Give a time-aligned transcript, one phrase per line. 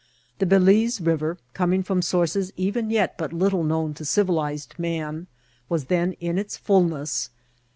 [0.39, 5.27] The Balize River, coming from sources even yet but little known to civilized man,
[5.69, 7.29] was then in its fulness.